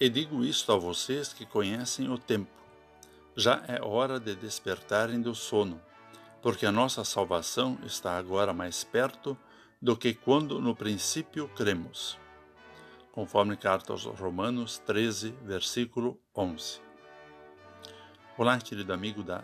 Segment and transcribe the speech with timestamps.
[0.00, 2.52] E digo isto a vocês que conhecem o tempo.
[3.36, 5.82] Já é hora de despertarem do sono,
[6.40, 9.36] porque a nossa salvação está agora mais perto
[9.82, 12.16] do que quando no princípio cremos.
[13.10, 16.80] Conforme carta aos Romanos 13, versículo 11.
[18.36, 19.42] Olá, querido amigo da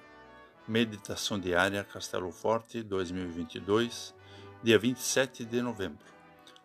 [0.68, 4.14] Meditação Diária Castelo Forte 2022,
[4.62, 6.06] dia 27 de novembro.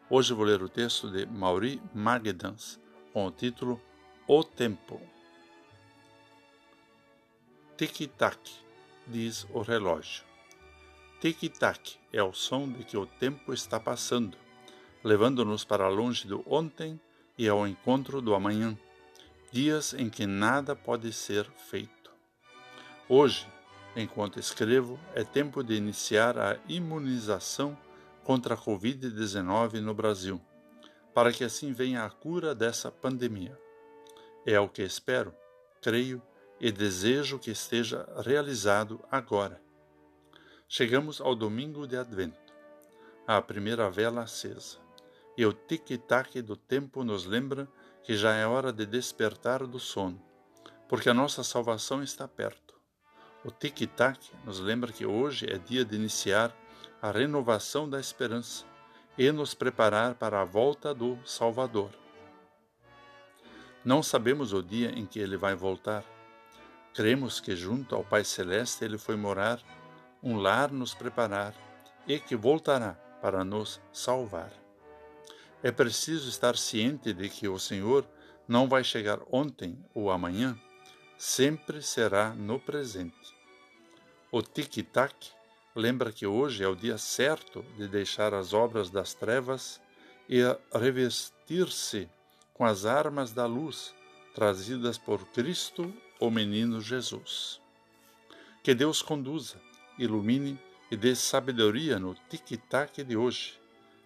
[0.08, 2.80] Hoje vou ler o texto de Mauri Magedans
[3.14, 3.82] com o título
[4.28, 5.02] O Tempo.
[7.78, 8.38] Tic-tac,
[9.08, 10.24] diz o relógio.
[11.22, 14.38] Tic-tac é o som de que o tempo está passando,
[15.04, 17.00] levando-nos para longe do ontem
[17.38, 18.78] e ao encontro do amanhã,
[19.52, 22.12] dias em que nada pode ser feito.
[23.08, 23.48] Hoje,
[23.96, 27.78] enquanto escrevo, é tempo de iniciar a imunização
[28.24, 30.40] contra a Covid-19 no Brasil,
[31.14, 33.58] para que assim venha a cura dessa pandemia.
[34.46, 35.34] É o que espero,
[35.82, 36.22] creio
[36.60, 39.62] e desejo que esteja realizado agora
[40.72, 42.54] Chegamos ao domingo de Advento,
[43.26, 44.78] a primeira vela acesa,
[45.36, 47.68] e o tic-tac do tempo nos lembra
[48.04, 50.22] que já é hora de despertar do sono,
[50.88, 52.76] porque a nossa salvação está perto.
[53.44, 56.56] O tic-tac nos lembra que hoje é dia de iniciar
[57.02, 58.64] a renovação da esperança
[59.20, 61.92] e nos preparar para a volta do Salvador.
[63.84, 66.06] Não sabemos o dia em que ele vai voltar.
[66.94, 69.60] Cremos que junto ao Pai Celeste ele foi morar
[70.24, 71.54] um lar nos preparar
[72.08, 74.54] e que voltará para nos salvar.
[75.62, 78.08] É preciso estar ciente de que o Senhor
[78.48, 80.58] não vai chegar ontem ou amanhã,
[81.18, 83.36] sempre será no presente.
[84.32, 85.14] O tic-tac
[85.80, 89.82] lembra que hoje é o dia certo de deixar as obras das trevas
[90.28, 90.42] e
[90.74, 92.10] revestir-se
[92.54, 93.96] com as armas da luz
[94.36, 97.62] trazidas por Cristo, o menino Jesus.
[98.62, 99.60] Que Deus conduza
[99.98, 100.58] ilumine
[100.90, 103.60] e dê sabedoria no tic-tac de hoje,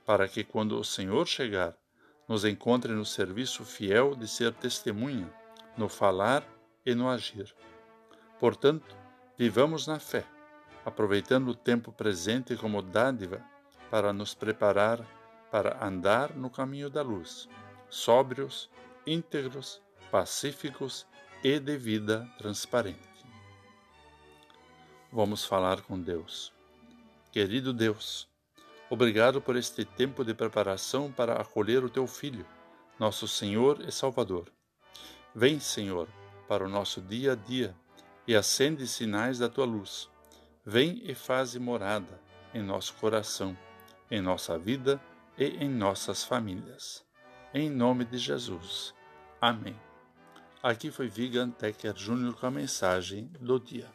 [0.06, 1.76] para que quando o Senhor chegar,
[2.28, 5.32] nos encontre no serviço fiel de ser testemunha,
[5.78, 6.44] no falar
[6.86, 7.54] e no agir.
[8.40, 8.96] Portanto,
[9.38, 10.26] vivamos na fé,
[10.86, 13.42] aproveitando o tempo presente como dádiva
[13.90, 15.06] para nos preparar
[15.54, 17.48] para andar no caminho da luz,
[17.88, 18.72] sóbrios,
[19.06, 19.80] íntegros,
[20.10, 21.06] pacíficos
[21.44, 23.24] e de vida transparente.
[25.12, 26.52] Vamos falar com Deus.
[27.32, 28.28] Querido Deus,
[28.90, 32.48] obrigado por este tempo de preparação para acolher o teu Filho,
[32.98, 34.52] nosso Senhor e Salvador.
[35.36, 36.08] Vem, Senhor,
[36.48, 37.76] para o nosso dia a dia
[38.28, 40.10] e acende sinais da tua luz.
[40.66, 42.22] Vem e faze morada
[42.54, 43.58] em nosso coração,
[44.10, 45.02] em nossa vida
[45.38, 47.06] e em nossas famílias.
[47.54, 48.94] Em nome de Jesus.
[49.42, 49.76] Amém.
[50.62, 53.92] Aqui foi Vigan Tecker Júnior com a mensagem do dia.